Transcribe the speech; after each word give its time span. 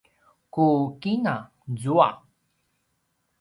ku 0.53 0.65
kina 1.01 1.35
zua 1.81 2.07